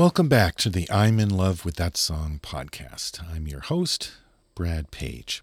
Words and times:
Welcome 0.00 0.28
back 0.28 0.56
to 0.60 0.70
the 0.70 0.90
I'm 0.90 1.20
in 1.20 1.28
Love 1.28 1.66
with 1.66 1.76
That 1.76 1.94
Song 1.94 2.40
podcast. 2.42 3.22
I'm 3.30 3.46
your 3.46 3.60
host, 3.60 4.12
Brad 4.54 4.90
Page. 4.90 5.42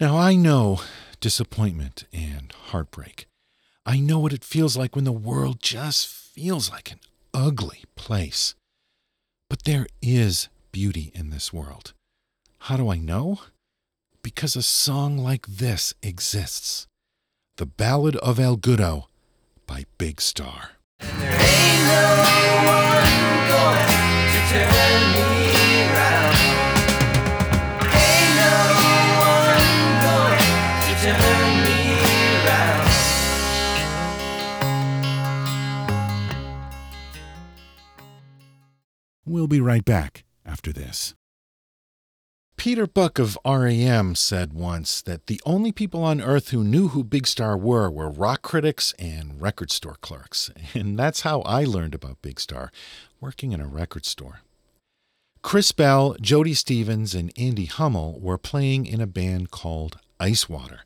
Now, 0.00 0.16
I 0.16 0.34
know 0.34 0.80
disappointment 1.20 2.02
and 2.12 2.50
heartbreak. 2.50 3.28
I 3.86 4.00
know 4.00 4.18
what 4.18 4.32
it 4.32 4.42
feels 4.42 4.76
like 4.76 4.96
when 4.96 5.04
the 5.04 5.12
world 5.12 5.60
just 5.60 6.08
feels 6.08 6.68
like 6.68 6.90
an 6.90 6.98
ugly 7.32 7.84
place. 7.94 8.56
But 9.48 9.62
there 9.62 9.86
is 10.02 10.48
beauty 10.72 11.12
in 11.14 11.30
this 11.30 11.52
world. 11.52 11.92
How 12.58 12.76
do 12.76 12.88
I 12.88 12.98
know? 12.98 13.38
Because 14.20 14.56
a 14.56 14.62
song 14.62 15.16
like 15.16 15.46
this 15.46 15.94
exists 16.02 16.88
The 17.54 17.66
Ballad 17.66 18.16
of 18.16 18.40
El 18.40 18.56
Goodo 18.56 19.04
by 19.64 19.84
Big 19.96 20.20
Star. 20.20 20.70
Be 39.54 39.60
right 39.60 39.84
back 39.84 40.24
after 40.44 40.72
this. 40.72 41.14
Peter 42.56 42.88
Buck 42.88 43.20
of 43.20 43.38
REM 43.46 44.16
said 44.16 44.52
once 44.52 45.00
that 45.02 45.26
the 45.26 45.40
only 45.46 45.70
people 45.70 46.02
on 46.02 46.20
earth 46.20 46.48
who 46.48 46.64
knew 46.64 46.88
who 46.88 47.04
Big 47.04 47.24
Star 47.24 47.56
were 47.56 47.88
were 47.88 48.10
rock 48.10 48.42
critics 48.42 48.94
and 48.98 49.40
record 49.40 49.70
store 49.70 49.96
clerks. 50.00 50.50
And 50.74 50.98
that's 50.98 51.20
how 51.20 51.42
I 51.42 51.62
learned 51.62 51.94
about 51.94 52.20
Big 52.20 52.40
Star, 52.40 52.72
working 53.20 53.52
in 53.52 53.60
a 53.60 53.68
record 53.68 54.04
store. 54.04 54.40
Chris 55.40 55.70
Bell, 55.70 56.16
Jody 56.20 56.54
Stephens, 56.54 57.14
and 57.14 57.32
Andy 57.38 57.66
Hummel 57.66 58.18
were 58.20 58.38
playing 58.38 58.86
in 58.86 59.00
a 59.00 59.06
band 59.06 59.52
called 59.52 59.98
Ice 60.18 60.48
Water. 60.48 60.80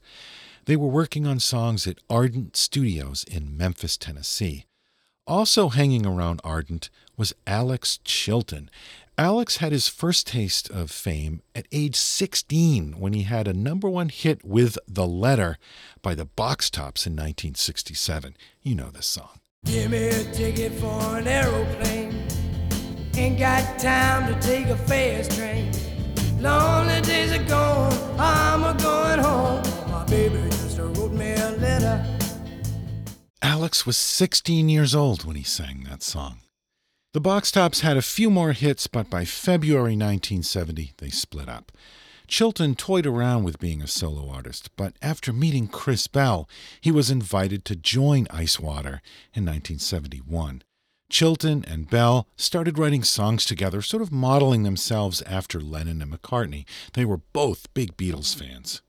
They 0.67 0.77
were 0.77 0.89
working 0.89 1.27
on 1.27 1.41
songs 1.41 1.87
at 1.87 2.01
Ardent 2.11 2.55
Studios 2.55 3.25
in 3.25 3.57
Memphis, 3.57 3.97
Tennessee. 3.97 4.67
Also 5.29 5.69
hanging 5.69 6.07
around 6.07 6.41
Ardent 6.43 6.89
was 7.19 7.35
Alex 7.47 7.99
Chilton. 8.03 8.71
Alex 9.19 9.59
had 9.59 9.73
his 9.73 9.87
first 9.87 10.27
taste 10.27 10.71
of 10.71 10.91
fame 10.91 11.43
at 11.55 11.69
age 11.71 11.97
16 11.97 12.99
when 12.99 13.13
he 13.13 13.25
had 13.25 13.47
a 13.47 13.53
number 13.53 13.91
one 13.91 14.09
hit 14.09 14.43
with 14.43 14.79
The 14.89 15.07
Letter 15.07 15.59
by 16.01 16.15
the 16.15 16.25
Box 16.25 16.71
Tops 16.71 17.07
in 17.07 17.13
1967. 17.13 18.39
You 18.63 18.75
know 18.75 18.89
this 18.89 19.07
song. 19.07 19.41
Give 19.67 19.91
me 19.91 20.09
a 20.09 20.25
ticket 20.33 20.73
for 20.73 21.19
an 21.19 21.29
aeroplane. 21.29 22.23
Ain't 23.15 23.39
got 23.39 23.79
time 23.79 24.33
to 24.33 24.41
take 24.41 24.69
a 24.69 24.77
fast 24.79 25.33
train. 25.33 25.71
Lonely 26.41 27.03
days 27.03 27.33
are 27.33 27.45
gone, 27.45 28.17
Alex 33.59 33.85
was 33.85 33.97
16 33.97 34.69
years 34.69 34.95
old 34.95 35.25
when 35.25 35.35
he 35.35 35.43
sang 35.43 35.83
that 35.83 36.01
song. 36.01 36.39
The 37.13 37.21
Box 37.21 37.51
Tops 37.51 37.81
had 37.81 37.97
a 37.97 38.03
few 38.03 38.31
more 38.31 38.53
hits, 38.53 38.87
but 38.87 39.11
by 39.11 39.25
February 39.25 39.97
1970, 39.97 40.93
they 40.99 41.09
split 41.09 41.49
up. 41.49 41.73
Chilton 42.29 42.77
toyed 42.77 43.05
around 43.05 43.43
with 43.43 43.59
being 43.59 43.83
a 43.83 43.89
solo 43.89 44.31
artist, 44.31 44.71
but 44.77 44.95
after 45.03 45.33
meeting 45.33 45.67
Chris 45.67 46.07
Bell, 46.07 46.49
he 46.81 46.93
was 46.93 47.11
invited 47.11 47.65
to 47.65 47.75
join 47.75 48.27
Icewater 48.27 49.01
in 49.35 49.45
1971. 49.45 50.63
Chilton 51.11 51.65
and 51.67 51.91
Bell 51.91 52.29
started 52.37 52.79
writing 52.79 53.03
songs 53.03 53.45
together, 53.45 53.83
sort 53.83 54.05
of 54.05 54.13
modeling 54.13 54.63
themselves 54.63 55.21
after 55.23 55.61
Lennon 55.61 56.01
and 56.01 56.13
McCartney. 56.13 56.65
They 56.93 57.05
were 57.05 57.23
both 57.33 57.75
big 57.75 57.97
Beatles 57.97 58.37
fans. 58.37 58.83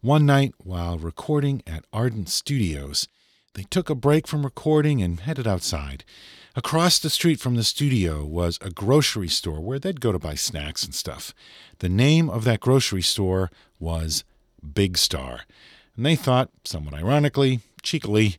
One 0.00 0.26
night, 0.26 0.54
while 0.58 0.98
recording 0.98 1.62
at 1.68 1.84
Ardent 1.92 2.28
Studios, 2.28 3.06
they 3.54 3.64
took 3.64 3.90
a 3.90 3.94
break 3.94 4.26
from 4.26 4.44
recording 4.44 5.02
and 5.02 5.20
headed 5.20 5.46
outside. 5.46 6.04
Across 6.54 6.98
the 6.98 7.10
street 7.10 7.40
from 7.40 7.54
the 7.54 7.64
studio 7.64 8.24
was 8.24 8.58
a 8.60 8.70
grocery 8.70 9.28
store 9.28 9.60
where 9.60 9.78
they'd 9.78 10.00
go 10.00 10.12
to 10.12 10.18
buy 10.18 10.34
snacks 10.34 10.84
and 10.84 10.94
stuff. 10.94 11.34
The 11.78 11.88
name 11.88 12.28
of 12.28 12.44
that 12.44 12.60
grocery 12.60 13.02
store 13.02 13.50
was 13.78 14.24
Big 14.74 14.98
Star. 14.98 15.40
And 15.96 16.06
they 16.06 16.16
thought, 16.16 16.50
somewhat 16.64 16.94
ironically, 16.94 17.60
cheekily, 17.82 18.36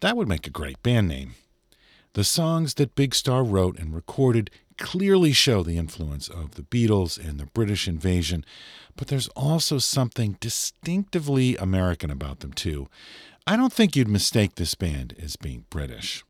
that 0.00 0.16
would 0.16 0.28
make 0.28 0.46
a 0.46 0.50
great 0.50 0.82
band 0.82 1.08
name. 1.08 1.32
The 2.14 2.24
songs 2.24 2.74
that 2.74 2.94
Big 2.94 3.14
Star 3.14 3.44
wrote 3.44 3.78
and 3.78 3.94
recorded 3.94 4.50
clearly 4.78 5.32
show 5.32 5.62
the 5.62 5.76
influence 5.76 6.28
of 6.28 6.56
the 6.56 6.62
Beatles 6.62 7.18
and 7.18 7.38
the 7.38 7.46
British 7.46 7.86
invasion, 7.86 8.44
but 8.96 9.08
there's 9.08 9.28
also 9.28 9.78
something 9.78 10.36
distinctively 10.40 11.56
American 11.56 12.10
about 12.10 12.40
them, 12.40 12.52
too. 12.52 12.88
I 13.46 13.56
don't 13.56 13.72
think 13.72 13.96
you'd 13.96 14.08
mistake 14.08 14.54
this 14.54 14.74
band 14.74 15.14
as 15.20 15.36
being 15.36 15.64
British. 15.70 16.24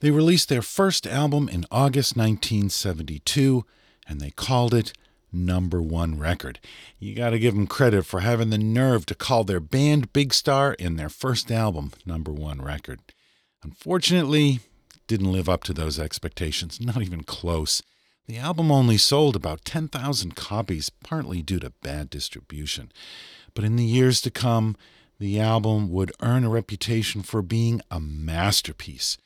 They 0.00 0.10
released 0.10 0.48
their 0.48 0.62
first 0.62 1.06
album 1.06 1.48
in 1.48 1.64
August 1.70 2.16
1972, 2.16 3.64
and 4.06 4.20
they 4.20 4.30
called 4.30 4.74
it 4.74 4.92
Number 5.32 5.82
One 5.82 6.18
Record. 6.18 6.60
You 6.98 7.14
got 7.14 7.30
to 7.30 7.38
give 7.38 7.54
them 7.54 7.66
credit 7.66 8.04
for 8.04 8.20
having 8.20 8.50
the 8.50 8.58
nerve 8.58 9.06
to 9.06 9.14
call 9.14 9.44
their 9.44 9.60
band 9.60 10.12
Big 10.12 10.34
Star 10.34 10.74
in 10.74 10.96
their 10.96 11.08
first 11.08 11.50
album 11.50 11.92
Number 12.04 12.32
One 12.32 12.60
Record. 12.60 13.00
Unfortunately, 13.62 14.60
didn't 15.06 15.32
live 15.32 15.48
up 15.48 15.64
to 15.64 15.72
those 15.72 15.98
expectations, 15.98 16.80
not 16.80 17.02
even 17.02 17.22
close. 17.22 17.82
The 18.26 18.38
album 18.38 18.70
only 18.70 18.96
sold 18.96 19.36
about 19.36 19.64
10,000 19.64 20.36
copies, 20.36 20.90
partly 20.90 21.42
due 21.42 21.60
to 21.60 21.70
bad 21.82 22.10
distribution. 22.10 22.92
But 23.54 23.64
in 23.64 23.76
the 23.76 23.84
years 23.84 24.20
to 24.22 24.30
come, 24.30 24.76
the 25.18 25.40
album 25.40 25.90
would 25.90 26.12
earn 26.20 26.44
a 26.44 26.48
reputation 26.48 27.22
for 27.22 27.42
being 27.42 27.80
a 27.90 28.00
masterpiece. 28.00 29.18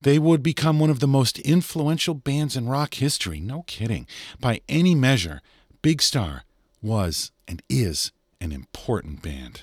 They 0.00 0.18
would 0.18 0.42
become 0.42 0.78
one 0.78 0.90
of 0.90 1.00
the 1.00 1.06
most 1.06 1.38
influential 1.40 2.14
bands 2.14 2.56
in 2.56 2.68
rock 2.68 2.94
history, 2.94 3.40
no 3.40 3.62
kidding. 3.66 4.06
By 4.40 4.60
any 4.68 4.94
measure, 4.94 5.40
Big 5.82 6.02
Star 6.02 6.44
was 6.82 7.32
and 7.48 7.62
is 7.68 8.12
an 8.40 8.52
important 8.52 9.22
band. 9.22 9.62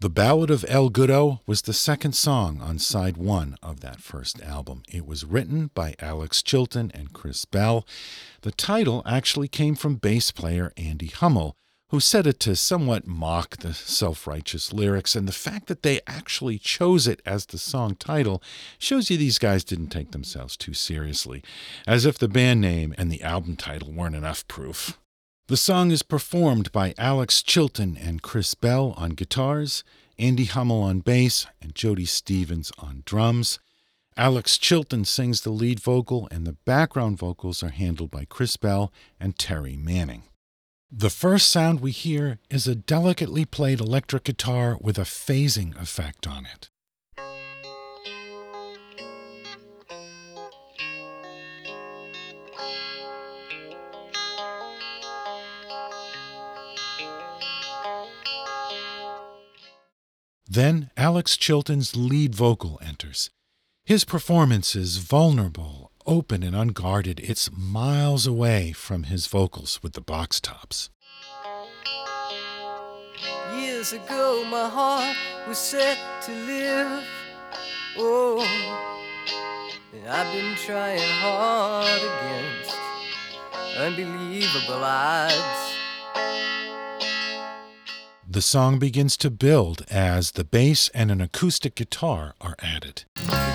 The 0.00 0.10
Ballad 0.10 0.50
of 0.50 0.64
El 0.66 0.90
Goodo 0.90 1.40
was 1.46 1.62
the 1.62 1.72
second 1.72 2.14
song 2.14 2.60
on 2.60 2.80
side 2.80 3.16
one 3.16 3.56
of 3.62 3.80
that 3.80 4.00
first 4.00 4.42
album. 4.42 4.82
It 4.90 5.06
was 5.06 5.24
written 5.24 5.70
by 5.74 5.94
Alex 6.00 6.42
Chilton 6.42 6.90
and 6.92 7.12
Chris 7.12 7.44
Bell. 7.44 7.86
The 8.40 8.50
title 8.50 9.04
actually 9.06 9.46
came 9.46 9.76
from 9.76 9.94
bass 9.94 10.32
player 10.32 10.72
Andy 10.76 11.06
Hummel, 11.06 11.54
who 11.92 12.00
said 12.00 12.26
it 12.26 12.40
to 12.40 12.56
somewhat 12.56 13.06
mock 13.06 13.58
the 13.58 13.74
self 13.74 14.26
righteous 14.26 14.72
lyrics, 14.72 15.14
and 15.14 15.28
the 15.28 15.32
fact 15.32 15.66
that 15.66 15.82
they 15.82 16.00
actually 16.06 16.58
chose 16.58 17.06
it 17.06 17.20
as 17.26 17.44
the 17.44 17.58
song 17.58 17.94
title 17.94 18.42
shows 18.78 19.10
you 19.10 19.18
these 19.18 19.38
guys 19.38 19.62
didn't 19.62 19.90
take 19.90 20.10
themselves 20.12 20.56
too 20.56 20.72
seriously, 20.72 21.44
as 21.86 22.06
if 22.06 22.16
the 22.16 22.28
band 22.28 22.62
name 22.62 22.94
and 22.96 23.12
the 23.12 23.22
album 23.22 23.56
title 23.56 23.92
weren't 23.92 24.16
enough 24.16 24.48
proof. 24.48 24.98
The 25.48 25.56
song 25.58 25.90
is 25.90 26.02
performed 26.02 26.72
by 26.72 26.94
Alex 26.96 27.42
Chilton 27.42 27.98
and 28.00 28.22
Chris 28.22 28.54
Bell 28.54 28.94
on 28.96 29.10
guitars, 29.10 29.84
Andy 30.18 30.46
Hummel 30.46 30.82
on 30.82 31.00
bass, 31.00 31.46
and 31.60 31.74
Jody 31.74 32.06
Stephens 32.06 32.72
on 32.78 33.02
drums. 33.04 33.58
Alex 34.16 34.56
Chilton 34.56 35.04
sings 35.04 35.42
the 35.42 35.50
lead 35.50 35.78
vocal, 35.78 36.26
and 36.30 36.46
the 36.46 36.56
background 36.64 37.18
vocals 37.18 37.62
are 37.62 37.68
handled 37.68 38.10
by 38.10 38.24
Chris 38.24 38.56
Bell 38.56 38.90
and 39.20 39.36
Terry 39.36 39.76
Manning. 39.76 40.22
The 40.94 41.08
first 41.08 41.50
sound 41.50 41.80
we 41.80 41.90
hear 41.90 42.38
is 42.50 42.66
a 42.68 42.74
delicately 42.74 43.46
played 43.46 43.80
electric 43.80 44.24
guitar 44.24 44.76
with 44.78 44.98
a 44.98 45.04
phasing 45.04 45.74
effect 45.80 46.26
on 46.26 46.44
it. 46.44 46.68
Then 60.46 60.90
Alex 60.98 61.38
Chilton's 61.38 61.96
lead 61.96 62.34
vocal 62.34 62.78
enters. 62.84 63.30
His 63.86 64.04
performance 64.04 64.76
is 64.76 64.98
vulnerable, 64.98 65.90
open, 66.06 66.42
and 66.42 66.54
unguarded. 66.54 67.20
It's 67.20 67.50
miles 67.52 68.26
away 68.26 68.72
from 68.72 69.04
his 69.04 69.26
vocals 69.26 69.82
with 69.82 69.92
the 69.92 70.00
box 70.00 70.40
tops. 70.40 70.90
Years 73.54 73.92
ago, 73.92 74.44
my 74.50 74.68
heart 74.68 75.16
was 75.46 75.58
set 75.58 75.98
to 76.22 76.32
live. 76.32 77.04
Oh, 77.98 78.40
and 79.92 80.08
I've 80.08 80.32
been 80.32 80.54
trying 80.56 81.00
hard 81.20 82.00
against 82.00 82.76
unbelievable 83.76 84.84
odds. 84.84 85.72
The 88.28 88.40
song 88.40 88.78
begins 88.78 89.18
to 89.18 89.30
build 89.30 89.84
as 89.90 90.30
the 90.30 90.44
bass 90.44 90.88
and 90.94 91.10
an 91.10 91.20
acoustic 91.20 91.74
guitar 91.74 92.34
are 92.40 92.56
added. 92.60 93.04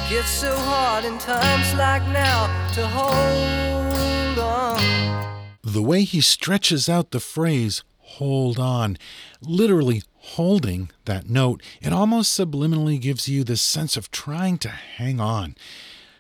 The 0.08 0.14
gets 0.14 0.30
so 0.30 0.56
hard 0.56 1.04
in 1.04 1.18
times 1.18 1.74
like 1.74 2.02
now 2.08 2.48
to 2.76 2.88
hold 2.88 4.40
on. 4.40 5.44
The 5.64 5.82
way 5.82 6.04
he 6.04 6.22
stretches 6.22 6.88
out 6.88 7.12
the 7.12 7.20
phrase, 7.20 7.84
hold 8.00 8.58
on, 8.58 8.98
literally 9.42 10.04
holding 10.16 10.92
that 11.04 11.30
note, 11.30 11.62
it 11.82 11.92
almost 11.92 12.40
subliminally 12.40 13.02
gives 13.02 13.28
you 13.28 13.44
this 13.44 13.62
sense 13.62 13.98
of 13.98 14.10
trying 14.10 14.58
to 14.60 14.70
hang 14.70 15.20
on. 15.20 15.56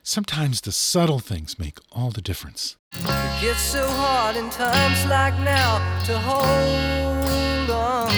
Sometimes 0.04 0.60
the 0.60 0.74
subtle 0.74 1.20
things 1.20 1.58
make 1.58 1.78
all 1.90 2.12
the 2.12 2.22
difference. 2.22 2.76
It 2.92 3.42
gets 3.42 3.62
so 3.62 3.88
hard 3.90 4.36
in 4.36 4.50
times 4.50 5.06
like 5.06 5.40
now 5.40 5.78
to 6.04 6.20
hold 6.20 7.70
on. 7.70 8.10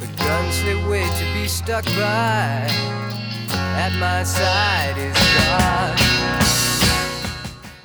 The 0.00 0.06
guns 0.16 0.62
they 0.64 0.88
wait 0.88 1.12
to 1.18 1.34
be 1.34 1.46
stuck 1.48 1.84
by. 1.84 2.92
At 3.74 3.98
my 3.98 4.22
side 4.22 4.98
is 4.98 5.16
God. 5.36 5.98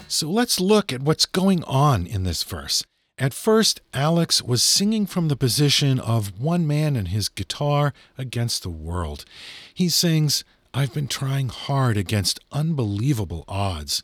So 0.07 0.29
let's 0.29 0.59
look 0.59 0.91
at 0.91 1.01
what's 1.01 1.25
going 1.25 1.63
on 1.65 2.07
in 2.07 2.23
this 2.23 2.43
verse. 2.43 2.83
At 3.17 3.33
first, 3.33 3.81
Alex 3.93 4.43
was 4.43 4.61
singing 4.61 5.05
from 5.05 5.27
the 5.27 5.35
position 5.35 5.99
of 5.99 6.39
one 6.39 6.67
man 6.67 6.95
and 6.95 7.07
his 7.07 7.29
guitar 7.29 7.93
against 8.17 8.63
the 8.63 8.69
world. 8.69 9.25
He 9.73 9.89
sings, 9.89 10.43
I've 10.73 10.93
been 10.93 11.07
trying 11.07 11.49
hard 11.49 11.97
against 11.97 12.39
unbelievable 12.51 13.43
odds. 13.47 14.03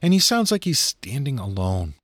And 0.00 0.12
he 0.12 0.18
sounds 0.20 0.52
like 0.52 0.64
he's 0.64 0.78
standing 0.78 1.38
alone. 1.38 1.94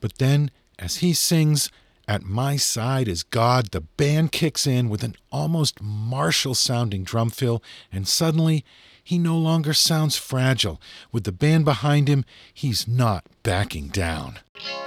But 0.00 0.18
then, 0.18 0.50
as 0.78 0.96
he 0.96 1.14
sings, 1.14 1.70
At 2.08 2.22
My 2.22 2.56
Side 2.56 3.08
is 3.08 3.24
God, 3.24 3.72
the 3.72 3.80
band 3.80 4.30
kicks 4.30 4.64
in 4.64 4.88
with 4.88 5.02
an 5.02 5.16
almost 5.32 5.82
martial 5.82 6.54
sounding 6.54 7.02
drum 7.02 7.30
fill, 7.30 7.64
and 7.90 8.06
suddenly 8.06 8.64
he 9.02 9.18
no 9.18 9.36
longer 9.36 9.74
sounds 9.74 10.16
fragile. 10.16 10.80
With 11.10 11.24
the 11.24 11.32
band 11.32 11.64
behind 11.64 12.06
him, 12.06 12.24
he's 12.54 12.86
not 12.86 13.24
backing 13.42 13.88
down. 13.88 14.38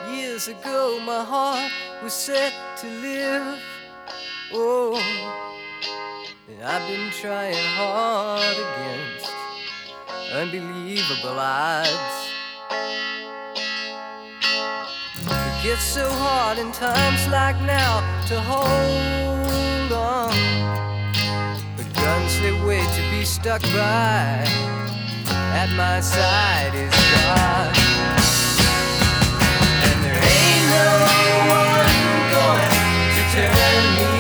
Years 0.10 0.48
ago, 0.48 1.00
my 1.06 1.26
heart 1.26 1.72
was 2.02 2.14
set 2.14 2.54
to 2.78 2.88
live. 2.88 3.60
Oh. 4.54 4.96
I've 6.64 6.88
been 6.88 7.12
trying 7.12 7.56
hard 7.76 8.58
against 8.58 9.32
unbelievable 10.34 11.40
odds. 11.40 12.29
It 15.60 15.64
gets 15.64 15.84
so 15.84 16.10
hard 16.10 16.58
in 16.58 16.72
times 16.72 17.28
like 17.28 17.60
now 17.64 18.00
to 18.28 18.40
hold 18.40 19.92
on. 19.92 20.32
The 21.76 21.84
guns 22.00 22.40
they 22.40 22.54
wait 22.66 22.88
to 22.88 23.02
be 23.12 23.26
stuck 23.26 23.62
by. 23.64 24.46
At 25.28 25.70
my 25.76 26.00
side 26.00 26.74
is 26.76 26.96
God. 27.12 27.76
And 29.84 30.00
there 30.06 30.24
ain't 30.32 30.66
no 30.80 30.92
one 31.52 32.00
going 32.32 32.72
to 33.16 33.22
turn 33.36 34.14
me 34.14 34.19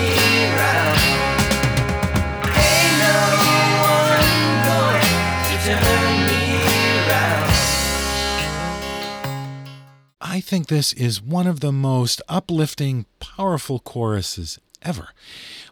think 10.49 10.65
this 10.65 10.93
is 10.93 11.21
one 11.21 11.45
of 11.45 11.59
the 11.59 11.71
most 11.71 12.23
uplifting, 12.27 13.05
powerful 13.19 13.77
choruses 13.77 14.57
ever. 14.81 15.09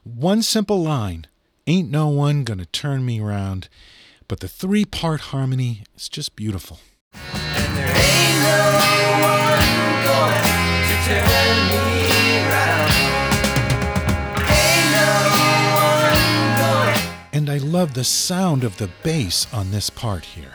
One 0.04 0.44
simple 0.44 0.84
line 0.84 1.26
Ain't 1.66 1.90
no 1.90 2.10
one 2.10 2.44
gonna 2.44 2.68
turn 2.68 3.04
me 3.04 3.20
round. 3.20 3.70
But 4.28 4.40
the 4.40 4.48
three 4.48 4.86
part 4.86 5.20
harmony 5.34 5.82
is 5.96 6.08
just 6.08 6.36
beautiful. 6.36 6.80
And 7.12 7.76
there 7.76 7.88
ain't 7.88 8.42
no 8.46 8.72
one 9.26 9.66
going 10.06 10.44
to 10.90 10.98
turn 11.10 11.58
me 11.74 12.38
around. 12.46 12.94
Ain't 14.48 14.92
no 14.94 15.10
one 15.74 16.22
going. 16.62 17.02
And 17.34 17.50
I 17.50 17.58
love 17.58 17.96
the 17.96 18.04
sound 18.04 18.64
of 18.64 18.78
the 18.78 18.92
bass 19.02 19.52
on 19.52 19.72
this 19.72 19.90
part 19.90 20.24
here. 20.24 20.54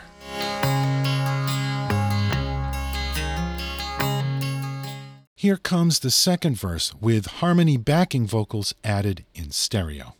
Here 5.43 5.57
comes 5.57 5.99
the 5.99 6.09
second 6.09 6.55
verse 6.55 6.93
with 7.01 7.25
harmony 7.25 7.75
backing 7.75 8.25
vocals 8.25 8.73
added 8.81 9.25
in 9.35 9.51
stereo. 9.51 10.15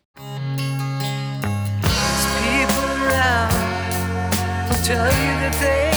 Tell 4.84 5.06
you 5.06 5.34
that 5.40 5.58
they 5.62 5.93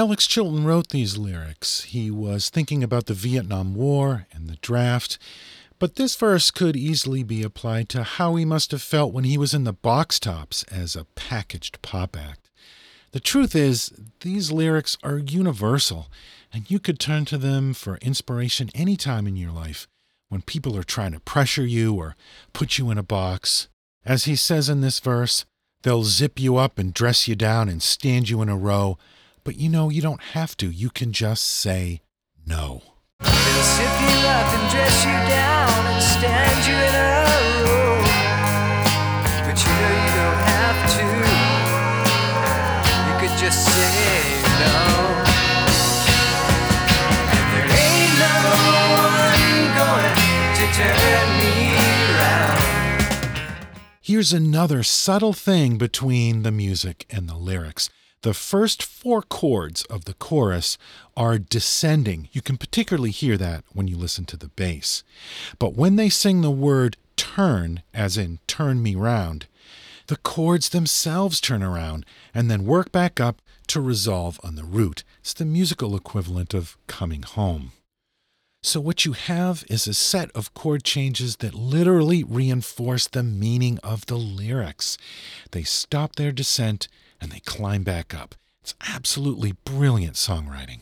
Alex 0.00 0.26
Chilton 0.26 0.64
wrote 0.64 0.88
these 0.88 1.18
lyrics, 1.18 1.82
he 1.82 2.10
was 2.10 2.48
thinking 2.48 2.82
about 2.82 3.04
the 3.04 3.12
Vietnam 3.12 3.74
War 3.74 4.26
and 4.32 4.48
the 4.48 4.56
draft, 4.62 5.18
but 5.78 5.96
this 5.96 6.16
verse 6.16 6.50
could 6.50 6.74
easily 6.74 7.22
be 7.22 7.42
applied 7.42 7.90
to 7.90 8.02
how 8.02 8.36
he 8.36 8.46
must 8.46 8.70
have 8.70 8.80
felt 8.80 9.12
when 9.12 9.24
he 9.24 9.36
was 9.36 9.52
in 9.52 9.64
the 9.64 9.74
box 9.74 10.18
tops 10.18 10.62
as 10.72 10.96
a 10.96 11.04
packaged 11.04 11.82
pop 11.82 12.16
act. 12.16 12.48
The 13.10 13.20
truth 13.20 13.54
is, 13.54 13.92
these 14.20 14.50
lyrics 14.50 14.96
are 15.02 15.18
universal, 15.18 16.08
and 16.50 16.70
you 16.70 16.78
could 16.78 16.98
turn 16.98 17.26
to 17.26 17.36
them 17.36 17.74
for 17.74 17.98
inspiration 17.98 18.70
any 18.74 18.96
time 18.96 19.26
in 19.26 19.36
your 19.36 19.52
life 19.52 19.86
when 20.30 20.40
people 20.40 20.78
are 20.78 20.82
trying 20.82 21.12
to 21.12 21.20
pressure 21.20 21.66
you 21.66 21.94
or 21.94 22.16
put 22.54 22.78
you 22.78 22.90
in 22.90 22.96
a 22.96 23.02
box. 23.02 23.68
As 24.06 24.24
he 24.24 24.34
says 24.34 24.70
in 24.70 24.80
this 24.80 24.98
verse, 24.98 25.44
they'll 25.82 26.04
zip 26.04 26.40
you 26.40 26.56
up 26.56 26.78
and 26.78 26.94
dress 26.94 27.28
you 27.28 27.34
down 27.34 27.68
and 27.68 27.82
stand 27.82 28.30
you 28.30 28.40
in 28.40 28.48
a 28.48 28.56
row, 28.56 28.96
but 29.44 29.56
you 29.56 29.68
know 29.68 29.88
you 29.88 30.02
don't 30.02 30.20
have 30.20 30.56
to. 30.58 30.66
You 30.70 30.90
can 30.90 31.12
just 31.12 31.44
say 31.44 32.02
no. 32.46 32.82
They'll 33.20 33.30
sip 33.30 34.00
you 34.00 34.16
up 34.28 34.48
and 34.54 34.70
dress 34.70 35.04
you 35.04 35.12
down 35.28 35.86
and 35.86 36.02
stand 36.02 36.66
you 36.66 36.74
in 36.74 36.94
a 36.94 37.20
row. 37.64 38.02
But 39.44 39.58
you 39.60 39.72
know 39.80 39.94
you 40.00 40.12
don't 40.20 40.42
have 40.48 40.80
to. 40.96 41.04
You 43.06 43.14
could 43.20 43.36
just 43.38 43.60
say 43.66 44.40
no. 44.60 44.76
And 47.36 47.46
there 47.54 47.70
ain't 47.70 48.14
no 48.18 48.34
one 48.96 49.68
going 49.80 50.14
to 50.56 50.64
turn 50.76 51.28
me 51.38 51.54
around. 52.16 52.60
Here's 54.00 54.32
another 54.32 54.82
subtle 54.82 55.32
thing 55.32 55.78
between 55.78 56.42
the 56.42 56.50
music 56.50 57.06
and 57.10 57.28
the 57.28 57.36
lyrics. 57.36 57.90
The 58.22 58.34
first 58.34 58.82
four 58.82 59.22
chords 59.22 59.82
of 59.84 60.04
the 60.04 60.12
chorus 60.12 60.76
are 61.16 61.38
descending. 61.38 62.28
You 62.32 62.42
can 62.42 62.58
particularly 62.58 63.12
hear 63.12 63.38
that 63.38 63.64
when 63.72 63.88
you 63.88 63.96
listen 63.96 64.26
to 64.26 64.36
the 64.36 64.48
bass. 64.48 65.02
But 65.58 65.74
when 65.74 65.96
they 65.96 66.10
sing 66.10 66.42
the 66.42 66.50
word 66.50 66.98
turn, 67.16 67.82
as 67.94 68.18
in 68.18 68.38
turn 68.46 68.82
me 68.82 68.94
round, 68.94 69.46
the 70.08 70.18
chords 70.18 70.68
themselves 70.68 71.40
turn 71.40 71.62
around 71.62 72.04
and 72.34 72.50
then 72.50 72.66
work 72.66 72.92
back 72.92 73.20
up 73.20 73.40
to 73.68 73.80
resolve 73.80 74.38
on 74.44 74.54
the 74.54 74.64
root. 74.64 75.02
It's 75.20 75.32
the 75.32 75.46
musical 75.46 75.96
equivalent 75.96 76.52
of 76.52 76.76
coming 76.86 77.22
home. 77.22 77.72
So, 78.62 78.78
what 78.80 79.06
you 79.06 79.12
have 79.12 79.64
is 79.70 79.86
a 79.86 79.94
set 79.94 80.30
of 80.32 80.52
chord 80.52 80.84
changes 80.84 81.36
that 81.36 81.54
literally 81.54 82.22
reinforce 82.22 83.06
the 83.06 83.22
meaning 83.22 83.78
of 83.78 84.04
the 84.04 84.18
lyrics. 84.18 84.98
They 85.52 85.62
stop 85.62 86.16
their 86.16 86.32
descent 86.32 86.88
and 87.20 87.30
they 87.30 87.40
climb 87.40 87.82
back 87.82 88.14
up. 88.14 88.34
It's 88.62 88.74
absolutely 88.88 89.52
brilliant 89.64 90.16
songwriting. 90.16 90.80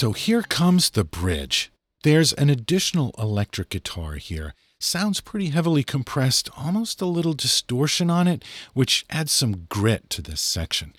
So 0.00 0.12
here 0.12 0.40
comes 0.40 0.88
the 0.88 1.04
bridge. 1.04 1.70
There's 2.04 2.32
an 2.32 2.48
additional 2.48 3.14
electric 3.18 3.68
guitar 3.68 4.14
here. 4.14 4.54
Sounds 4.78 5.20
pretty 5.20 5.50
heavily 5.50 5.82
compressed, 5.82 6.48
almost 6.56 7.02
a 7.02 7.04
little 7.04 7.34
distortion 7.34 8.08
on 8.08 8.26
it, 8.26 8.42
which 8.72 9.04
adds 9.10 9.30
some 9.30 9.66
grit 9.68 10.08
to 10.08 10.22
this 10.22 10.40
section. 10.40 10.94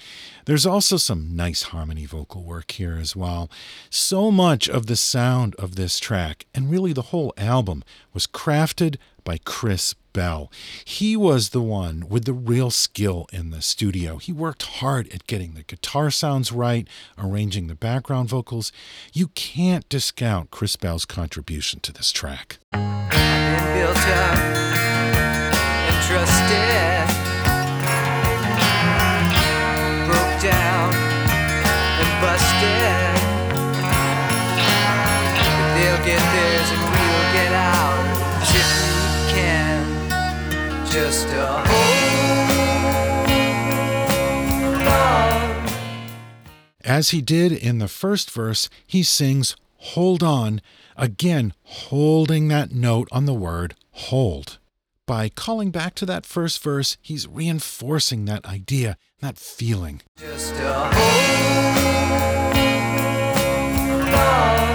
There's 0.46 0.68
also 0.68 0.98
some 0.98 1.36
nice 1.36 1.64
harmony 1.64 2.06
vocal 2.06 2.44
work 2.44 2.70
here 2.74 2.96
as 2.96 3.16
well. 3.16 3.50
So 3.90 4.30
much 4.30 4.70
of 4.70 4.86
the 4.86 4.96
sound 4.96 5.56
of 5.56 5.78
this 5.78 6.00
track, 6.00 6.46
and 6.54 6.70
really 6.70 6.94
the 6.94 7.10
whole 7.10 7.34
album, 7.38 7.84
was 8.14 8.28
crafted 8.28 8.98
by 9.24 9.38
Chris 9.38 9.94
Bell. 10.14 10.52
He 10.86 11.16
was 11.16 11.50
the 11.50 11.62
one 11.62 12.08
with 12.10 12.26
the 12.26 12.34
real 12.34 12.70
skill 12.70 13.28
in 13.32 13.52
the 13.52 13.62
studio. 13.62 14.18
He 14.18 14.32
worked 14.32 14.64
hard 14.64 15.08
at 15.14 15.28
getting 15.28 15.54
the 15.54 15.64
guitar 15.64 16.12
sounds 16.12 16.52
right, 16.52 16.88
arranging 17.18 17.68
the 17.68 17.76
background 17.76 18.30
vocals. 18.30 18.72
You 19.14 19.28
can't 19.30 19.88
discount 19.90 20.52
Chris 20.52 20.76
Bell's 20.76 21.06
contribution 21.06 21.80
to 21.82 21.94
this 21.94 22.12
track. 22.12 22.60
busted. 32.22 33.01
Just 41.12 41.28
a 41.28 41.46
hold 44.56 44.88
on. 44.88 45.68
As 46.86 47.10
he 47.10 47.22
did 47.22 47.52
in 47.52 47.80
the 47.80 47.90
first 47.90 48.32
verse, 48.32 48.70
he 48.88 49.04
sings 49.04 49.58
Hold 49.92 50.24
On, 50.24 50.62
again 50.96 51.54
holding 51.64 52.48
that 52.48 52.72
note 52.72 53.10
on 53.12 53.26
the 53.26 53.34
word 53.34 53.76
hold. 53.92 54.58
By 55.06 55.28
calling 55.28 55.70
back 55.70 55.96
to 55.96 56.06
that 56.06 56.26
first 56.26 56.64
verse, 56.64 56.96
he's 57.02 57.28
reinforcing 57.28 58.24
that 58.24 58.46
idea, 58.46 58.96
that 59.20 59.38
feeling. 59.38 60.02
Just 60.16 60.54
a 60.54 60.94
hold 63.92 64.16
on. 64.16 64.71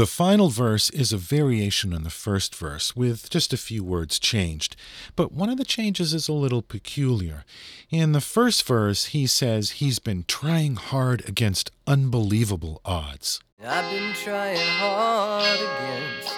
The 0.00 0.06
final 0.06 0.48
verse 0.48 0.88
is 0.88 1.12
a 1.12 1.18
variation 1.18 1.92
on 1.92 2.04
the 2.04 2.08
first 2.08 2.56
verse, 2.56 2.96
with 2.96 3.28
just 3.28 3.52
a 3.52 3.58
few 3.58 3.84
words 3.84 4.18
changed. 4.18 4.74
But 5.14 5.30
one 5.30 5.50
of 5.50 5.58
the 5.58 5.64
changes 5.66 6.14
is 6.14 6.26
a 6.26 6.32
little 6.32 6.62
peculiar. 6.62 7.44
In 7.90 8.12
the 8.12 8.22
first 8.22 8.66
verse, 8.66 9.08
he 9.12 9.26
says 9.26 9.72
he's 9.72 9.98
been 9.98 10.24
trying 10.26 10.76
hard 10.76 11.28
against 11.28 11.70
unbelievable 11.86 12.80
odds. 12.82 13.42
I've 13.62 13.90
been 13.90 14.14
trying 14.14 14.56
hard 14.78 15.60
against 15.60 16.34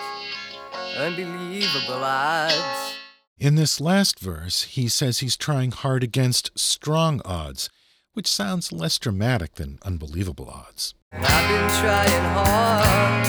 unbelievable 0.98 2.02
odds. 2.02 2.96
In 3.38 3.54
this 3.54 3.80
last 3.80 4.18
verse, 4.18 4.64
he 4.64 4.88
says 4.88 5.20
he's 5.20 5.36
trying 5.36 5.70
hard 5.70 6.02
against 6.02 6.50
strong 6.58 7.20
odds, 7.24 7.70
which 8.14 8.26
sounds 8.26 8.72
less 8.72 8.98
dramatic 8.98 9.54
than 9.54 9.78
unbelievable 9.82 10.48
odds. 10.48 10.94
I've 11.12 11.48
been 11.48 11.68
trying 11.80 12.24
hard 12.34 13.26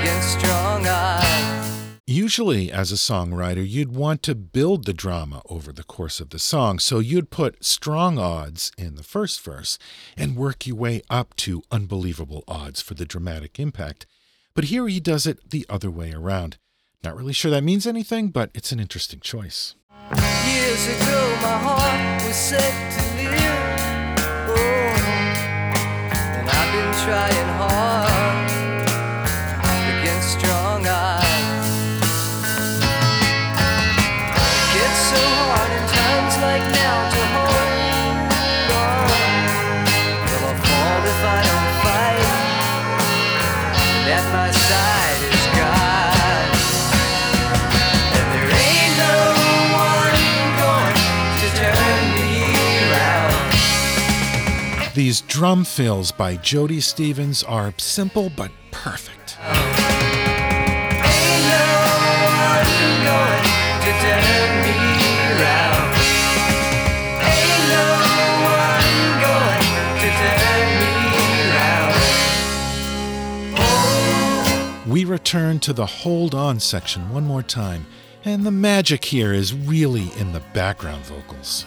against 0.00 0.38
strong 0.38 0.86
odds. 0.86 1.96
Usually, 2.08 2.70
as 2.70 2.92
a 2.92 2.94
songwriter, 2.94 3.68
you'd 3.68 3.94
want 3.94 4.22
to 4.22 4.34
build 4.36 4.84
the 4.84 4.92
drama 4.92 5.42
over 5.50 5.72
the 5.72 5.82
course 5.82 6.20
of 6.20 6.30
the 6.30 6.38
song, 6.38 6.78
so 6.78 7.00
you'd 7.00 7.30
put 7.30 7.64
strong 7.64 8.16
odds 8.16 8.70
in 8.78 8.94
the 8.94 9.02
first 9.02 9.40
verse 9.40 9.76
and 10.16 10.36
work 10.36 10.66
your 10.66 10.76
way 10.76 11.02
up 11.10 11.34
to 11.36 11.62
unbelievable 11.70 12.44
odds 12.46 12.80
for 12.80 12.94
the 12.94 13.04
dramatic 13.04 13.58
impact. 13.58 14.06
But 14.54 14.64
here 14.64 14.86
he 14.86 15.00
does 15.00 15.26
it 15.26 15.50
the 15.50 15.66
other 15.68 15.90
way 15.90 16.12
around. 16.12 16.58
Not 17.02 17.16
really 17.16 17.32
sure 17.32 17.50
that 17.50 17.64
means 17.64 17.86
anything, 17.86 18.28
but 18.28 18.50
it's 18.54 18.72
an 18.72 18.80
interesting 18.80 19.20
choice. 19.20 19.74
Years 20.46 20.86
ago, 20.88 21.20
my 21.42 21.58
heart 21.66 22.22
was 22.24 22.36
set 22.36 22.74
to 22.94 23.02
live. 23.16 24.18
Oh, 24.48 24.92
and 26.38 26.48
I've 26.48 26.70
been 26.72 26.92
trying 27.04 27.50
hard 27.58 28.45
These 55.16 55.22
drum 55.28 55.64
fills 55.64 56.12
by 56.12 56.36
Jody 56.36 56.78
Stephens 56.78 57.42
are 57.42 57.72
simple 57.78 58.28
but 58.28 58.50
perfect. 58.70 59.38
We 74.86 75.06
return 75.06 75.60
to 75.60 75.72
the 75.72 75.86
hold 75.86 76.34
on 76.34 76.60
section 76.60 77.08
one 77.08 77.24
more 77.24 77.42
time, 77.42 77.86
and 78.22 78.44
the 78.44 78.50
magic 78.50 79.06
here 79.06 79.32
is 79.32 79.54
really 79.54 80.10
in 80.18 80.34
the 80.34 80.42
background 80.52 81.06
vocals. 81.06 81.64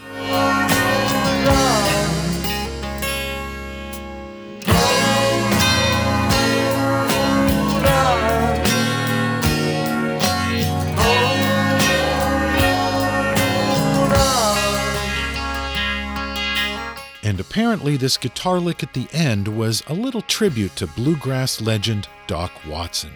Apparently, 17.49 17.97
this 17.97 18.15
guitar 18.15 18.59
lick 18.59 18.83
at 18.83 18.93
the 18.93 19.07
end 19.11 19.47
was 19.47 19.81
a 19.87 19.93
little 19.93 20.21
tribute 20.21 20.75
to 20.75 20.85
bluegrass 20.85 21.59
legend 21.59 22.07
Doc 22.27 22.51
Watson. 22.67 23.09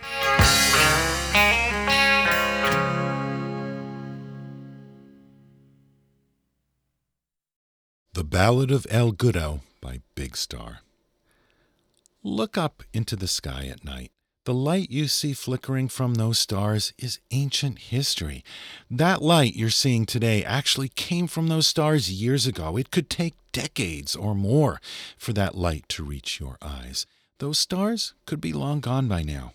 The 8.13 8.23
Ballad 8.23 8.71
of 8.71 8.87
El 8.89 9.11
Goodo 9.11 9.59
by 9.79 10.01
Big 10.15 10.35
Star. 10.35 10.79
Look 12.23 12.57
up 12.57 12.81
into 12.91 13.15
the 13.15 13.27
sky 13.27 13.67
at 13.67 13.85
night. 13.85 14.11
The 14.45 14.53
light 14.53 14.91
you 14.91 15.07
see 15.07 15.31
flickering 15.31 15.87
from 15.87 16.15
those 16.15 16.37
stars 16.37 16.91
is 16.97 17.19
ancient 17.31 17.79
history. 17.79 18.43
That 18.91 19.21
light 19.21 19.55
you're 19.55 19.69
seeing 19.69 20.05
today 20.05 20.43
actually 20.43 20.89
came 20.89 21.27
from 21.27 21.47
those 21.47 21.65
stars 21.65 22.11
years 22.11 22.45
ago. 22.45 22.75
It 22.75 22.91
could 22.91 23.09
take 23.09 23.35
decades 23.53 24.17
or 24.17 24.35
more 24.35 24.81
for 25.17 25.31
that 25.31 25.55
light 25.55 25.87
to 25.89 26.03
reach 26.03 26.41
your 26.41 26.57
eyes. 26.61 27.05
Those 27.39 27.57
stars 27.57 28.13
could 28.25 28.41
be 28.41 28.51
long 28.51 28.81
gone 28.81 29.07
by 29.07 29.23
now. 29.23 29.53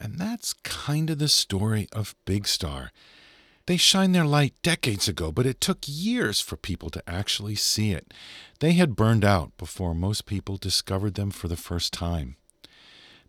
And 0.00 0.18
that's 0.18 0.52
kind 0.52 1.08
of 1.08 1.20
the 1.20 1.28
story 1.28 1.86
of 1.92 2.16
Big 2.24 2.48
Star. 2.48 2.90
They 3.66 3.76
shined 3.76 4.16
their 4.16 4.24
light 4.24 4.54
decades 4.62 5.06
ago, 5.06 5.30
but 5.30 5.46
it 5.46 5.60
took 5.60 5.78
years 5.86 6.40
for 6.40 6.56
people 6.56 6.90
to 6.90 7.08
actually 7.08 7.54
see 7.54 7.92
it. 7.92 8.12
They 8.58 8.72
had 8.72 8.96
burned 8.96 9.24
out 9.24 9.56
before 9.58 9.94
most 9.94 10.26
people 10.26 10.56
discovered 10.56 11.14
them 11.14 11.30
for 11.30 11.46
the 11.46 11.56
first 11.56 11.92
time. 11.92 12.34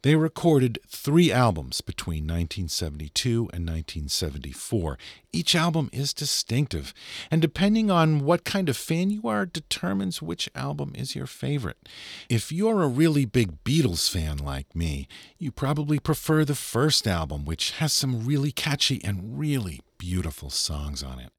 They 0.04 0.18
recorded 0.18 0.80
three 0.86 1.32
albums 1.32 1.80
between 1.80 2.24
1972 2.24 3.50
and 3.54 3.66
1974. 3.66 4.98
Each 5.32 5.56
album 5.56 5.90
is 5.94 6.14
distinctive, 6.14 6.94
and 7.32 7.42
depending 7.42 7.90
on 7.90 8.26
what 8.26 8.44
kind 8.44 8.68
of 8.68 8.76
fan 8.76 9.12
you 9.12 9.22
are, 9.30 9.46
determines 9.46 10.22
which 10.22 10.50
album 10.56 10.92
is 10.94 11.16
your 11.16 11.26
favorite. 11.26 11.88
If 12.28 12.52
you're 12.52 12.84
a 12.84 12.88
really 12.90 13.24
big 13.24 13.64
Beatles 13.64 14.12
fan 14.12 14.40
like 14.40 14.76
me, 14.76 15.08
you 15.40 15.54
probably 15.54 16.00
prefer 16.00 16.44
the 16.44 16.54
first 16.54 17.08
album, 17.08 17.46
which 17.46 17.72
has 17.72 17.94
some 17.94 18.26
really 18.26 18.52
catchy 18.52 19.02
and 19.06 19.40
really 19.40 19.80
beautiful 19.98 20.50
songs 20.50 21.02
on 21.02 21.20
it. 21.20 21.32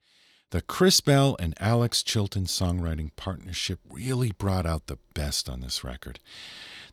The 0.52 0.62
Chris 0.62 1.02
Bell 1.02 1.36
and 1.38 1.52
Alex 1.60 2.02
Chilton 2.02 2.44
songwriting 2.44 3.10
partnership 3.16 3.80
really 3.90 4.32
brought 4.32 4.64
out 4.64 4.86
the 4.86 4.98
best 5.12 5.50
on 5.50 5.60
this 5.60 5.84
record. 5.84 6.18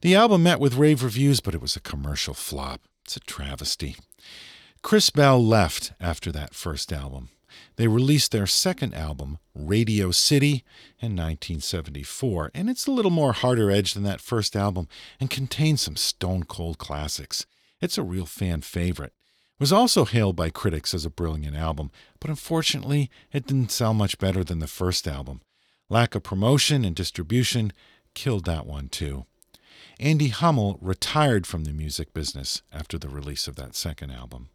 The 0.01 0.15
album 0.15 0.41
met 0.41 0.59
with 0.59 0.77
rave 0.77 1.03
reviews, 1.03 1.41
but 1.41 1.53
it 1.53 1.61
was 1.61 1.75
a 1.75 1.79
commercial 1.79 2.33
flop. 2.33 2.81
It's 3.05 3.17
a 3.17 3.19
travesty. 3.19 3.95
Chris 4.81 5.11
Bell 5.11 5.43
left 5.43 5.93
after 5.99 6.31
that 6.31 6.55
first 6.55 6.91
album. 6.91 7.29
They 7.75 7.87
released 7.87 8.31
their 8.31 8.47
second 8.47 8.95
album, 8.95 9.37
Radio 9.53 10.09
City, 10.09 10.63
in 10.99 11.15
1974, 11.15 12.49
and 12.55 12.67
it's 12.67 12.87
a 12.87 12.91
little 12.91 13.11
more 13.11 13.33
harder 13.33 13.69
edged 13.69 13.95
than 13.95 14.01
that 14.03 14.21
first 14.21 14.55
album 14.55 14.87
and 15.19 15.29
contains 15.29 15.81
some 15.81 15.95
stone 15.95 16.45
cold 16.45 16.79
classics. 16.79 17.45
It's 17.79 17.99
a 17.99 18.03
real 18.03 18.25
fan 18.25 18.61
favorite. 18.61 19.13
It 19.53 19.59
was 19.59 19.71
also 19.71 20.05
hailed 20.05 20.35
by 20.35 20.49
critics 20.49 20.95
as 20.95 21.05
a 21.05 21.11
brilliant 21.11 21.55
album, 21.55 21.91
but 22.19 22.31
unfortunately, 22.31 23.11
it 23.31 23.45
didn't 23.45 23.71
sell 23.71 23.93
much 23.93 24.17
better 24.17 24.43
than 24.43 24.57
the 24.57 24.67
first 24.67 25.07
album. 25.07 25.41
Lack 25.89 26.15
of 26.15 26.23
promotion 26.23 26.83
and 26.83 26.95
distribution 26.95 27.71
killed 28.15 28.45
that 28.45 28.65
one 28.65 28.89
too. 28.89 29.27
Andy 30.01 30.29
Hummel 30.29 30.79
retired 30.81 31.45
from 31.45 31.63
the 31.63 31.73
music 31.73 32.11
business 32.11 32.63
after 32.73 32.97
the 32.97 33.07
release 33.07 33.47
of 33.47 33.55
that 33.57 33.75
second 33.75 34.09
album. 34.09 34.49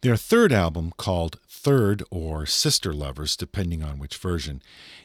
Their 0.00 0.16
third 0.16 0.50
album, 0.50 0.94
called 0.96 1.38
Third 1.46 2.02
or 2.10 2.46
Sister 2.46 2.94
Lovers, 2.94 3.36
depending 3.36 3.84
on 3.84 3.98
which 3.98 4.16
version, 4.16 4.62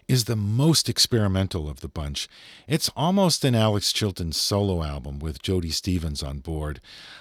is 0.07 0.23
the 0.23 0.37
most 0.37 0.87
experimental 0.87 1.69
of 1.69 1.81
the 1.81 1.89
bunch. 1.89 2.29
It's 2.65 2.89
almost 2.95 3.43
an 3.43 3.55
Alex 3.55 3.91
Chilton 3.91 4.31
solo 4.31 4.83
album 4.83 5.19
with 5.19 5.43
Jody 5.43 5.69
Stephens 5.69 6.23
on 6.23 6.39
board, 6.39 6.79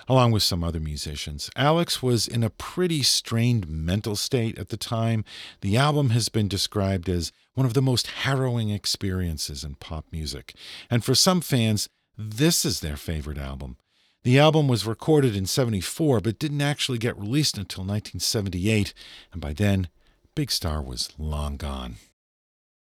along 0.09 0.31
with 0.31 0.45
some 0.45 0.63
other 0.63 0.81
musicians. 0.81 1.51
Alex 1.57 2.01
was 2.01 2.29
in 2.29 2.45
a 2.45 2.49
pretty 2.49 3.03
strained 3.03 3.69
mental 3.69 4.15
state 4.15 4.57
at 4.57 4.69
the 4.69 4.79
time. 4.79 5.25
The 5.63 5.77
album 5.77 6.11
has 6.11 6.29
been 6.29 6.47
described 6.47 7.09
as 7.09 7.33
one 7.55 7.67
of 7.67 7.75
the 7.75 7.83
most 7.83 8.07
harrowing 8.07 8.71
experiences 8.71 9.65
in 9.65 9.75
pop 9.75 10.07
music. 10.13 10.55
And 10.89 11.05
for 11.05 11.15
some 11.15 11.41
fans, 11.41 11.89
this 12.17 12.65
is 12.65 12.81
their 12.81 12.97
favorite 12.97 13.39
album. 13.39 13.77
The 14.25 14.39
album 14.39 14.67
was 14.67 14.87
recorded 14.87 15.37
in 15.37 15.47
74 15.47 16.21
but 16.21 16.39
didn't 16.39 16.61
actually 16.61 16.99
get 16.99 17.19
released 17.19 17.57
until 17.57 17.83
1978, 17.83 18.93
and 19.33 19.41
by 19.41 19.53
then, 19.53 19.89
Big 20.35 20.51
Star 20.51 20.83
was 20.83 21.11
long 21.19 21.57
gone. 21.57 21.97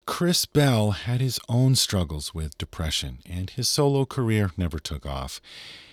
Chris 0.05 0.45
Bell 0.45 0.91
had 0.91 1.21
his 1.21 1.39
own 1.47 1.75
struggles 1.75 2.33
with 2.33 2.57
depression, 2.57 3.19
and 3.27 3.51
his 3.51 3.69
solo 3.69 4.05
career 4.05 4.49
never 4.57 4.79
took 4.79 5.05
off. 5.05 5.39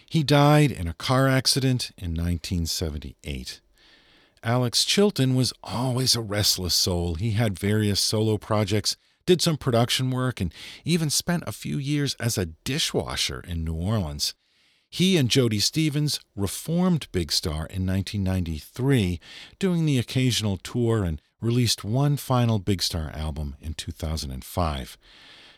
He 0.08 0.22
died 0.22 0.70
in 0.70 0.88
a 0.88 0.94
car 0.94 1.28
accident 1.28 1.90
in 1.98 2.12
1978. 2.12 3.60
Alex 4.42 4.84
Chilton 4.84 5.34
was 5.34 5.52
always 5.62 6.16
a 6.16 6.22
restless 6.22 6.74
soul. 6.74 7.16
He 7.16 7.32
had 7.32 7.58
various 7.58 8.00
solo 8.00 8.38
projects, 8.38 8.96
did 9.26 9.42
some 9.42 9.56
production 9.56 10.10
work, 10.10 10.40
and 10.40 10.54
even 10.84 11.10
spent 11.10 11.42
a 11.46 11.52
few 11.52 11.78
years 11.78 12.14
as 12.14 12.38
a 12.38 12.46
dishwasher 12.46 13.44
in 13.46 13.64
New 13.64 13.74
Orleans. 13.74 14.34
He 14.88 15.16
and 15.16 15.28
Jody 15.28 15.58
Stephens 15.58 16.20
reformed 16.34 17.08
Big 17.12 17.32
Star 17.32 17.66
in 17.66 17.86
1993, 17.86 19.20
doing 19.58 19.84
the 19.84 19.98
occasional 19.98 20.56
tour 20.56 21.04
and 21.04 21.20
released 21.40 21.84
one 21.84 22.16
final 22.16 22.58
Big 22.58 22.82
Star 22.82 23.10
album 23.10 23.56
in 23.60 23.74
2005. 23.74 24.96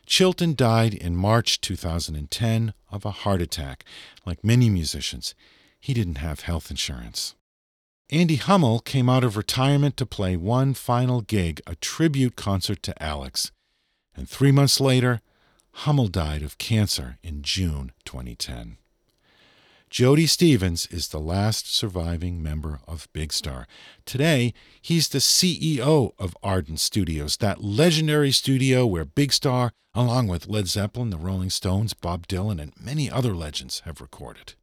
Chilton 0.06 0.54
died 0.54 0.94
in 0.94 1.14
March 1.14 1.60
2010 1.60 2.72
of 2.90 3.04
a 3.04 3.10
heart 3.10 3.42
attack. 3.42 3.84
Like 4.24 4.42
many 4.42 4.70
musicians, 4.70 5.34
he 5.78 5.92
didn't 5.92 6.16
have 6.16 6.40
health 6.40 6.70
insurance. 6.70 7.34
Andy 8.10 8.36
Hummel 8.36 8.80
came 8.80 9.10
out 9.10 9.22
of 9.22 9.36
retirement 9.36 9.98
to 9.98 10.06
play 10.06 10.34
one 10.34 10.72
final 10.72 11.20
gig, 11.20 11.60
a 11.66 11.74
tribute 11.74 12.36
concert 12.36 12.82
to 12.84 13.02
Alex. 13.02 13.52
And 14.18 14.28
three 14.28 14.50
months 14.50 14.80
later, 14.80 15.20
Hummel 15.70 16.08
died 16.08 16.42
of 16.42 16.58
cancer 16.58 17.18
in 17.22 17.42
June 17.42 17.92
2010. 18.04 18.76
Jody 19.90 20.26
Stephens 20.26 20.86
is 20.86 21.08
the 21.08 21.20
last 21.20 21.72
surviving 21.72 22.42
member 22.42 22.80
of 22.88 23.06
Big 23.12 23.32
Star. 23.32 23.68
Today, 24.04 24.52
he's 24.82 25.08
the 25.08 25.18
CEO 25.18 26.14
of 26.18 26.36
Ardent 26.42 26.80
Studios, 26.80 27.36
that 27.36 27.62
legendary 27.62 28.32
studio 28.32 28.84
where 28.84 29.04
Big 29.04 29.32
Star, 29.32 29.70
along 29.94 30.26
with 30.26 30.48
Led 30.48 30.66
Zeppelin, 30.66 31.10
the 31.10 31.16
Rolling 31.16 31.48
Stones, 31.48 31.94
Bob 31.94 32.26
Dylan, 32.26 32.60
and 32.60 32.72
many 32.78 33.08
other 33.08 33.36
legends, 33.36 33.82
have 33.84 34.00
recorded. 34.00 34.54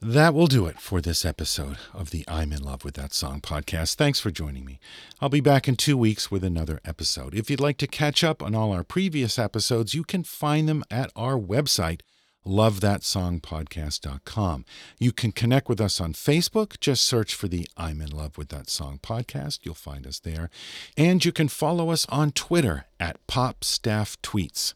That 0.00 0.32
will 0.32 0.46
do 0.46 0.66
it 0.66 0.78
for 0.78 1.00
this 1.00 1.24
episode 1.24 1.76
of 1.92 2.10
the 2.10 2.24
I'm 2.28 2.52
in 2.52 2.62
Love 2.62 2.84
with 2.84 2.94
That 2.94 3.12
Song 3.12 3.40
podcast. 3.40 3.96
Thanks 3.96 4.20
for 4.20 4.30
joining 4.30 4.64
me. 4.64 4.78
I'll 5.20 5.28
be 5.28 5.40
back 5.40 5.66
in 5.66 5.74
two 5.74 5.96
weeks 5.96 6.30
with 6.30 6.44
another 6.44 6.78
episode. 6.84 7.34
If 7.34 7.50
you'd 7.50 7.58
like 7.58 7.78
to 7.78 7.88
catch 7.88 8.22
up 8.22 8.40
on 8.40 8.54
all 8.54 8.70
our 8.70 8.84
previous 8.84 9.40
episodes, 9.40 9.94
you 9.94 10.04
can 10.04 10.22
find 10.22 10.68
them 10.68 10.84
at 10.88 11.10
our 11.16 11.36
website 11.36 12.02
lovethatsongpodcast.com. 12.46 14.64
You 15.00 15.10
can 15.10 15.32
connect 15.32 15.68
with 15.68 15.80
us 15.80 16.00
on 16.00 16.12
Facebook. 16.12 16.78
Just 16.78 17.04
search 17.04 17.34
for 17.34 17.48
the 17.48 17.66
I'm 17.76 18.00
in 18.00 18.10
Love 18.10 18.38
with 18.38 18.50
That 18.50 18.70
Song 18.70 19.00
podcast. 19.02 19.64
You'll 19.64 19.74
find 19.74 20.06
us 20.06 20.20
there. 20.20 20.48
And 20.96 21.24
you 21.24 21.32
can 21.32 21.48
follow 21.48 21.90
us 21.90 22.06
on 22.08 22.30
Twitter 22.30 22.86
at 23.00 23.26
Pop 23.26 23.64
Staff 23.64 24.16
Tweets. 24.22 24.74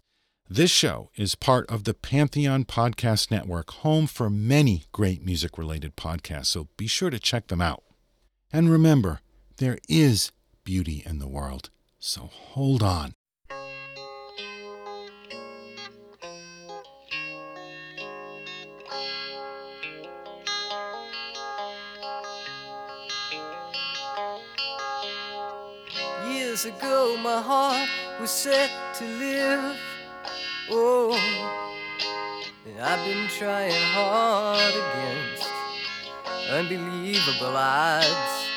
This 0.49 0.71
show 0.71 1.11
is 1.17 1.35
part 1.35 1.71
of 1.71 1.85
the 1.85 1.95
Pantheon 1.95 2.65
Podcast 2.65 3.31
Network, 3.31 3.71
home 3.71 4.07
for 4.07 4.29
many 4.29 4.85
great 4.93 5.25
music 5.25 5.57
related 5.57 5.97
podcasts, 5.97 6.47
so 6.47 6.69
be 6.77 6.87
sure 6.87 7.09
to 7.09 7.19
check 7.19 7.47
them 7.47 7.63
out. 7.63 7.83
And 8.53 8.71
remember, 8.71 9.21
there 9.57 9.79
is 9.89 10.31
beauty 10.65 11.03
in 11.07 11.21
the 11.21 11.29
world, 11.29 11.71
so 11.99 12.29
hold 12.33 12.83
on. 12.83 13.15
Years 26.29 26.67
ago, 26.67 27.17
my 27.23 27.41
heart 27.41 27.89
was 28.21 28.31
set 28.31 28.71
to 28.97 29.05
live. 29.05 29.79
Oh, 30.75 31.13
and 32.65 32.81
I've 32.81 33.05
been 33.07 33.29
trying 33.29 33.75
hard 33.93 34.73
against 34.73 35.51
unbelievable 36.51 37.55
odds. 37.55 38.49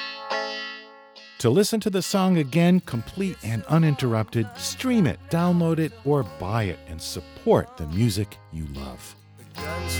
To 1.40 1.50
listen 1.50 1.82
to 1.82 1.90
the 1.90 2.02
song 2.02 2.38
again, 2.38 2.80
complete 2.80 3.36
and 3.44 3.66
uninterrupted, 3.66 4.48
stream 4.56 5.08
it, 5.08 5.20
download 5.30 5.78
it, 5.78 5.92
or 6.06 6.24
buy 6.24 6.64
it 6.64 6.80
and 6.88 7.02
support 7.02 7.76
the 7.76 7.88
music 7.88 8.38
you 8.54 8.66
love. 8.68 9.18
Guns 9.56 10.00